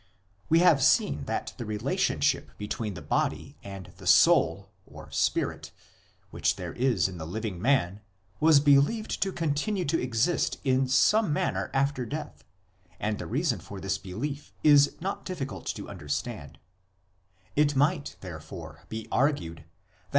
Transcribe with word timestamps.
We 0.49 0.61
have 0.61 0.81
seen 0.81 1.25
that 1.25 1.53
the 1.57 1.63
relationship 1.67 2.57
between 2.57 2.95
the 2.95 3.03
body 3.03 3.55
and 3.63 3.91
the 3.97 4.07
soul 4.07 4.71
(spirit) 5.11 5.71
which 6.31 6.55
there 6.55 6.73
is 6.73 7.07
in 7.07 7.19
the 7.19 7.25
living 7.27 7.61
man 7.61 8.01
was 8.39 8.59
believed 8.59 9.21
to 9.21 9.31
continue 9.31 9.85
to 9.85 10.01
exist 10.01 10.57
in 10.63 10.87
some 10.87 11.31
manner 11.31 11.69
after 11.71 12.03
death 12.07 12.43
and 12.99 13.19
the 13.19 13.27
reason 13.27 13.59
for 13.59 13.79
this 13.79 13.99
belief 13.99 14.51
is 14.63 14.95
not 15.01 15.23
difficult 15.23 15.67
to 15.67 15.87
understand; 15.87 16.57
it 17.55 17.75
might, 17.75 18.15
therefore, 18.21 18.85
be 18.89 19.07
argued 19.11 19.57
that 19.57 19.61
the 19.61 19.65
1 19.65 19.65
Quoted 19.65 19.67
by 19.67 19.99
F. 19.99 20.05